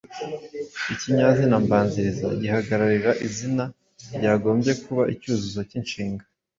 Ikinyazina 0.93 1.55
mbanziriza 1.65 2.27
gihagararira 2.41 3.11
izina 3.27 3.63
ryagombye 4.17 4.71
kuba 4.83 5.03
icyuzuzo 5.13 5.61
k’inshinga. 5.69 6.23